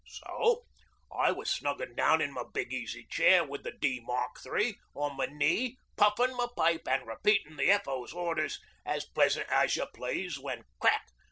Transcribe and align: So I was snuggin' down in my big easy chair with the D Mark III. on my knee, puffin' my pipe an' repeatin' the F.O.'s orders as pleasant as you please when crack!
So 0.07 0.63
I 1.15 1.31
was 1.31 1.47
snuggin' 1.51 1.93
down 1.93 2.21
in 2.21 2.33
my 2.33 2.43
big 2.55 2.73
easy 2.73 3.05
chair 3.05 3.45
with 3.45 3.61
the 3.61 3.71
D 3.71 4.01
Mark 4.03 4.31
III. 4.43 4.75
on 4.95 5.15
my 5.15 5.27
knee, 5.27 5.77
puffin' 5.95 6.35
my 6.35 6.47
pipe 6.57 6.87
an' 6.87 7.05
repeatin' 7.05 7.55
the 7.55 7.69
F.O.'s 7.69 8.11
orders 8.11 8.59
as 8.83 9.05
pleasant 9.05 9.47
as 9.51 9.75
you 9.75 9.85
please 9.93 10.39
when 10.39 10.63
crack! 10.79 11.05